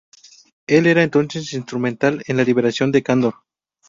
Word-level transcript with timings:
Él 0.65 0.87
era 0.87 1.03
entonces 1.03 1.53
instrumental 1.53 2.23
en 2.25 2.37
la 2.37 2.43
liberación 2.43 2.91
de 2.91 3.03
Kandor. 3.03 3.35